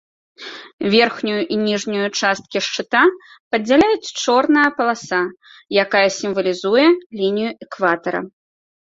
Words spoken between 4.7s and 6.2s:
паласа, якая